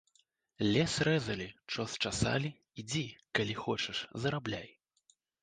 [0.75, 2.49] Лес рэзалі, чос часалі,
[2.85, 3.05] ідзі,
[3.41, 4.69] калі хочаш, зарабляй.